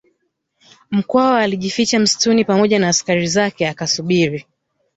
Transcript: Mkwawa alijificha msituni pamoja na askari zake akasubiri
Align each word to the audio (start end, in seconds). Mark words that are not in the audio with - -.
Mkwawa 0.91 1.39
alijificha 1.41 1.99
msituni 1.99 2.45
pamoja 2.45 2.79
na 2.79 2.87
askari 2.87 3.27
zake 3.27 3.67
akasubiri 3.69 4.45